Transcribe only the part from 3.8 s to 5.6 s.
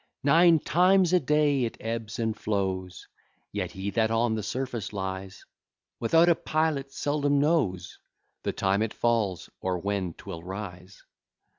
that on the surface lies,